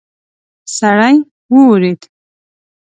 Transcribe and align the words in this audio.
سړی 0.77 1.15
وویرید. 1.51 2.01